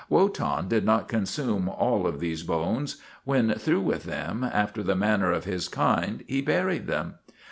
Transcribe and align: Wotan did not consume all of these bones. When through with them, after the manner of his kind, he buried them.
Wotan 0.09 0.67
did 0.67 0.83
not 0.83 1.07
consume 1.07 1.69
all 1.69 2.07
of 2.07 2.19
these 2.19 2.41
bones. 2.41 2.95
When 3.23 3.53
through 3.53 3.81
with 3.81 4.05
them, 4.05 4.43
after 4.43 4.81
the 4.81 4.95
manner 4.95 5.31
of 5.31 5.43
his 5.43 5.67
kind, 5.67 6.23
he 6.25 6.41
buried 6.41 6.87
them. 6.87 7.19